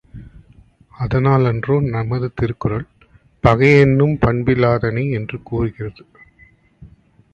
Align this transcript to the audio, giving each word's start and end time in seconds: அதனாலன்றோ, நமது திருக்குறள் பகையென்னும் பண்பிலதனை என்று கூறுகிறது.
அதனாலன்றோ, 0.99 1.75
நமது 1.89 2.33
திருக்குறள் 2.33 2.87
பகையென்னும் 3.43 4.15
பண்பிலதனை 4.21 5.11
என்று 5.11 5.41
கூறுகிறது. 5.41 6.05